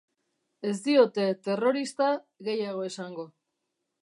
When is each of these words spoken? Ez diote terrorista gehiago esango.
Ez 0.69 0.73
diote 0.87 1.25
terrorista 1.49 2.09
gehiago 2.49 2.89
esango. 2.89 3.31